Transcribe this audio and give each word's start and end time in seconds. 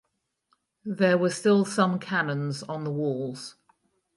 There 0.83 1.15
were 1.19 1.29
still 1.29 1.63
some 1.63 1.99
cannons 1.99 2.63
on 2.63 2.85
the 2.85 2.91
walls. 2.91 3.57